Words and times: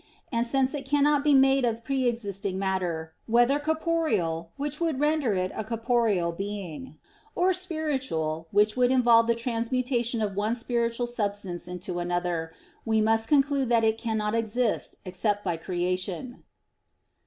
And 0.31 0.47
since 0.47 0.73
it 0.73 0.83
cannot 0.83 1.23
be 1.23 1.35
made 1.35 1.63
of 1.63 1.83
pre 1.83 2.07
existing 2.07 2.57
matter 2.57 3.13
whether 3.27 3.59
corporeal, 3.59 4.49
which 4.57 4.79
would 4.81 4.99
render 4.99 5.35
it 5.35 5.51
a 5.53 5.63
corporeal 5.63 6.31
being 6.31 6.97
or 7.35 7.53
spiritual, 7.53 8.47
which 8.49 8.75
would 8.75 8.91
involve 8.91 9.27
the 9.27 9.35
transmutation 9.35 10.19
of 10.19 10.35
one 10.35 10.55
spiritual 10.55 11.05
substance 11.05 11.67
into 11.67 11.99
another, 11.99 12.51
we 12.83 12.99
must 12.99 13.27
conclude 13.29 13.69
that 13.69 13.83
it 13.83 13.99
cannot 13.99 14.33
exist 14.33 14.95
except 15.05 15.43
by 15.43 15.55
creation. 15.55 16.41